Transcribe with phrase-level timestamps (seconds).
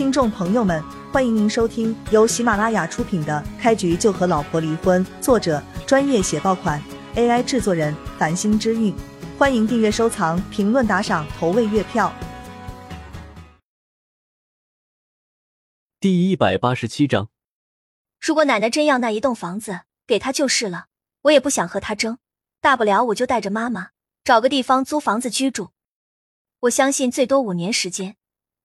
[0.00, 6.82] 听众朋友们，欢迎您收听由喜马拉雅出品的《开局就和老婆离婚》，作者专业写爆款
[7.16, 8.96] ，AI 制作人繁星之韵。
[9.38, 12.10] 欢迎订阅、收藏、评论、打赏、投喂月票。
[16.00, 17.28] 第一百八十七章，
[18.18, 20.86] 如果奶奶真要那一栋房子，给她就是了。
[21.24, 22.16] 我也不想和她争，
[22.62, 23.90] 大不了我就带着妈妈
[24.24, 25.72] 找个地方租房子居住。
[26.60, 28.16] 我相信最多五年时间。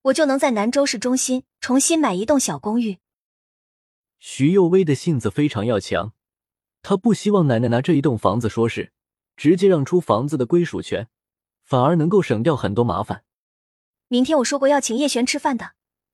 [0.06, 3.00] 我就能在南州市中心重新买一栋小公寓。
[4.20, 6.14] 徐幼薇的性子非常要强，
[6.84, 8.92] 她不希望奶奶拿这一栋房子说事，
[9.36, 11.08] 直接让出房子的归属权，
[11.64, 13.24] 反而能够省掉很多麻烦。
[14.08, 15.74] 明天我说过要请叶璇吃饭的，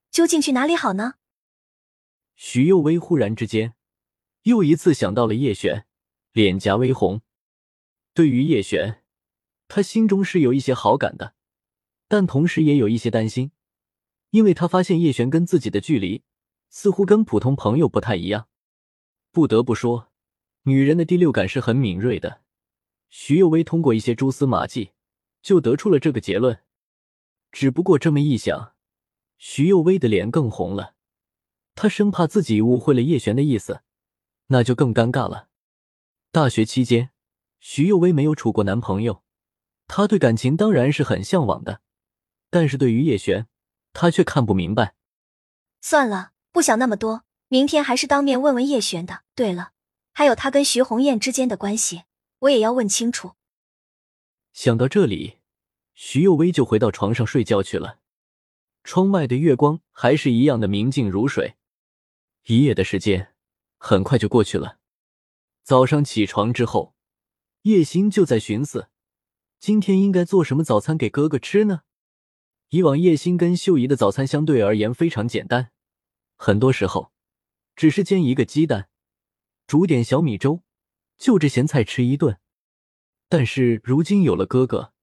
[0.10, 1.16] 究竟去哪里好呢？
[2.36, 3.74] 徐幼薇忽然之间
[4.44, 5.86] 又一次想到了叶璇，
[6.32, 7.22] 脸颊微红。
[8.14, 9.04] 对于叶璇，
[9.68, 11.34] 她心中是有一些好感的，
[12.08, 13.52] 但同时也有一些担心。
[14.32, 16.24] 因为他发现叶璇跟自己的距离
[16.70, 18.48] 似乎跟普通朋友不太一样，
[19.32, 20.10] 不得不说，
[20.64, 22.42] 女人的第六感是很敏锐的。
[23.10, 24.92] 徐幼薇通过一些蛛丝马迹
[25.42, 26.60] 就得出了这个结论。
[27.52, 28.74] 只不过这么一想，
[29.38, 30.96] 徐幼薇的脸更红了，
[31.76, 33.82] 她生怕自己误会了叶璇的意思，
[34.48, 35.50] 那就更尴尬了。
[36.32, 37.10] 大学期间，
[37.60, 39.24] 徐幼薇没有处过男朋友，
[39.88, 41.82] 她对感情当然是很向往的，
[42.50, 43.50] 但是对于叶璇。
[43.94, 44.96] 他却看不明白。
[45.82, 47.24] 算了，不想那么多。
[47.48, 49.24] 明天还是当面问问叶璇的。
[49.36, 49.72] 对了，
[50.14, 52.04] 还有他跟徐红艳之间的关系，
[52.40, 53.34] 我也要问清楚。
[54.54, 55.40] 想到这里，
[55.94, 58.00] 徐幼薇就回到床上睡觉去了。
[58.84, 61.56] 窗外的月光还是一样的明净如水。
[62.46, 63.34] 一夜的时间
[63.78, 64.78] 很快就过去了。
[65.64, 66.96] 早上起床之后，
[67.64, 68.90] 叶星就在寻思，
[69.60, 71.82] 今天应该做什么早餐给哥哥吃呢？
[72.72, 75.72] 以往叶星跟秀姨的早餐相对而言非常简单，
[76.38, 77.12] 很多时候
[77.76, 78.88] 只是煎一个鸡蛋，
[79.68, 80.64] 煮点小米粥，
[81.18, 82.40] 就着咸菜吃一顿。
[83.28, 84.94] 但是如今有了哥哥，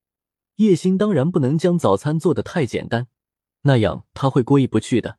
[0.57, 3.09] 叶星当然不能将早餐做的太简单，
[3.63, 5.19] 那样他会过意不去的。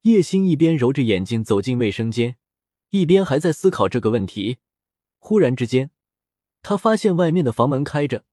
[0.00, 2.38] 叶星一边揉着眼睛走进卫生间，
[2.90, 4.58] 一边还在思考这个问题。
[5.20, 5.92] 忽然之间，
[6.60, 8.24] 他发现外面的房门开着，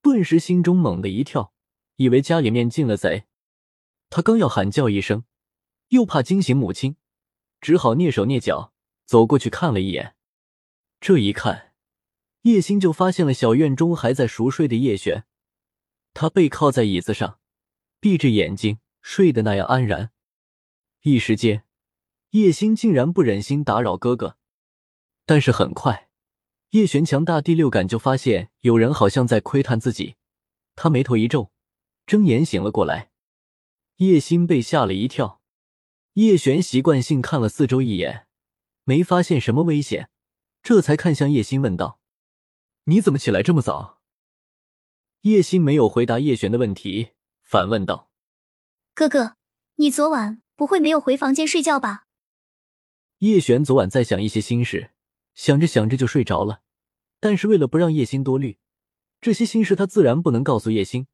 [0.00, 1.52] 顿时心中猛地一跳。
[1.96, 3.24] 以为家里面进了贼，
[4.10, 5.24] 他刚要喊叫一声，
[5.88, 6.96] 又怕惊醒母亲，
[7.60, 8.72] 只好蹑手蹑脚
[9.04, 10.16] 走过去看了一眼。
[11.00, 11.74] 这一看，
[12.42, 15.24] 叶星就发现了小院中还在熟睡的叶璇，
[16.14, 17.38] 他背靠在椅子上，
[18.00, 20.10] 闭着眼睛睡得那样安然。
[21.02, 21.64] 一时间，
[22.30, 24.36] 叶星竟然不忍心打扰哥哥，
[25.24, 26.08] 但是很快，
[26.70, 30.16] 叶璇强大第六感就发现有人好像在窥探自己，
[30.74, 31.51] 他眉头一皱。
[32.12, 33.10] 睁眼醒了过来，
[33.96, 35.40] 叶星被吓了一跳。
[36.12, 38.26] 叶璇习惯性看了四周一眼，
[38.84, 40.10] 没发现什么危险，
[40.62, 41.98] 这才看向叶星问道
[42.84, 44.02] ：“你怎么起来这么早？”
[45.22, 47.12] 叶星没有回答叶璇的问题，
[47.44, 48.10] 反问道
[48.92, 49.36] ：“哥哥，
[49.76, 52.08] 你昨晚不会没有回房间睡觉吧？”
[53.20, 54.90] 叶璇昨晚在想一些心事，
[55.32, 56.60] 想着想着就睡着了。
[57.20, 58.58] 但是为了不让叶星多虑，
[59.18, 61.06] 这些心事他自然不能告诉叶星。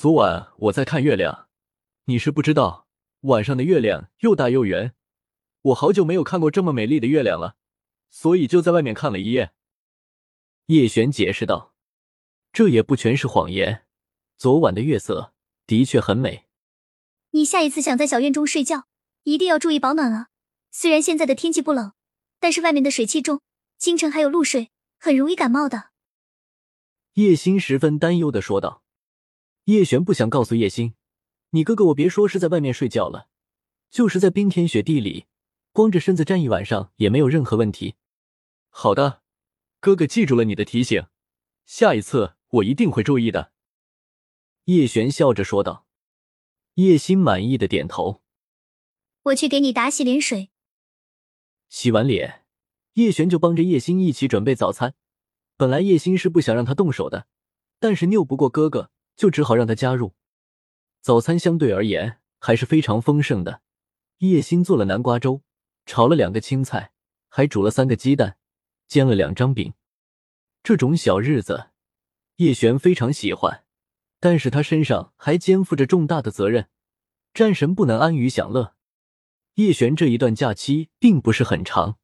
[0.00, 1.46] 昨晚我在看月亮，
[2.06, 2.88] 你是不知道，
[3.24, 4.94] 晚上的月亮又大又圆，
[5.60, 7.56] 我好久没有看过这么美丽的月亮了，
[8.08, 9.52] 所以就在外面看了一夜。
[10.68, 11.74] 叶璇解释道
[12.50, 13.84] ：“这也不全是谎言，
[14.38, 15.34] 昨晚的月色
[15.66, 16.46] 的确很美。
[17.32, 18.86] 你下一次想在小院中睡觉，
[19.24, 20.28] 一定要注意保暖啊！
[20.70, 21.92] 虽然现在的天气不冷，
[22.38, 23.42] 但是外面的水汽重，
[23.76, 25.90] 清晨还有露水，很容易感冒的。”
[27.20, 28.82] 叶心十分担忧的说道。
[29.64, 30.94] 叶璇不想告诉叶星，
[31.50, 33.28] 你哥哥我别说是在外面睡觉了，
[33.90, 35.26] 就是在冰天雪地里，
[35.72, 37.94] 光着身子站一晚上也没有任何问题。
[38.68, 39.22] 好的，
[39.80, 41.06] 哥哥记住了你的提醒，
[41.66, 43.52] 下一次我一定会注意的。
[44.64, 45.86] 叶璇笑着说道。
[46.74, 48.22] 叶星满意的点头。
[49.24, 50.50] 我去给你打洗脸水。
[51.68, 52.46] 洗完脸，
[52.94, 54.94] 叶璇就帮着叶星一起准备早餐。
[55.56, 57.26] 本来叶星是不想让他动手的，
[57.78, 58.90] 但是拗不过哥哥。
[59.20, 60.14] 就只好让他加入。
[61.02, 63.60] 早餐相对而言还是非常丰盛的。
[64.20, 65.42] 叶心做了南瓜粥，
[65.84, 66.92] 炒了两个青菜，
[67.28, 68.38] 还煮了三个鸡蛋，
[68.88, 69.74] 煎了两张饼。
[70.62, 71.68] 这种小日子，
[72.36, 73.64] 叶璇非常喜欢。
[74.20, 76.70] 但是他身上还肩负着重大的责任，
[77.34, 78.74] 战神不能安于享乐。
[79.56, 81.98] 叶璇这一段假期并不是很长，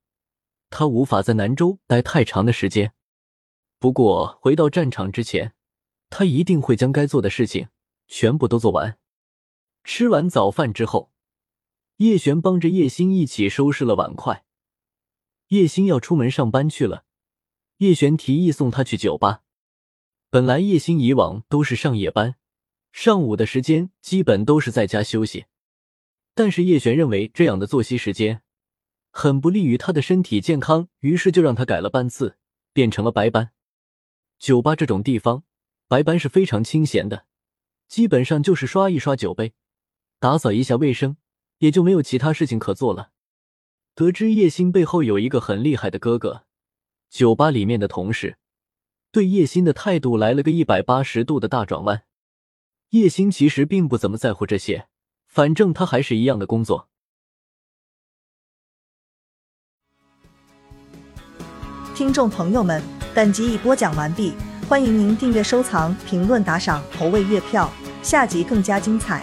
[0.69, 2.93] 他无法在南州待太长的时间。
[3.79, 5.55] 不过回到战场之前。
[6.11, 7.69] 他一定会将该做的事情
[8.07, 8.99] 全部都做完。
[9.85, 11.13] 吃完早饭之后，
[11.97, 14.45] 叶璇帮着叶星一起收拾了碗筷。
[15.49, 17.05] 叶星要出门上班去了，
[17.79, 19.43] 叶璇提议送他去酒吧。
[20.29, 22.35] 本来叶星以往都是上夜班，
[22.91, 25.47] 上午的时间基本都是在家休息，
[26.35, 28.43] 但是叶璇认为这样的作息时间
[29.13, 32.37] 很不利于他的身体健康，于是就让他改了班次，
[32.73, 33.53] 变成了白班。
[34.39, 35.45] 酒吧这种地方，
[35.89, 37.27] 白班是非常清闲的，
[37.87, 39.55] 基本上就是刷一刷酒杯。
[40.19, 41.17] 打扫一下卫生，
[41.59, 43.11] 也就没有其他事情可做了。
[43.95, 46.45] 得知叶星背后有一个很厉害的哥哥，
[47.09, 48.39] 酒吧里面的同事
[49.11, 52.03] 对叶星的态度来了个一百八十度的大转弯。
[52.91, 54.89] 叶星其实并不怎么在乎这些，
[55.27, 56.89] 反正他还是一样的工作。
[61.95, 62.83] 听众朋友们，
[63.15, 64.35] 本集已播讲完毕，
[64.69, 67.71] 欢迎您订阅、收藏、评论、打赏、投喂月票，
[68.03, 69.23] 下集更加精彩。